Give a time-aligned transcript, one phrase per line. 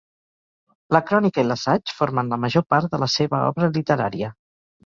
[0.95, 4.35] La crònica i l'assaig formen la major part de la seva obra literària.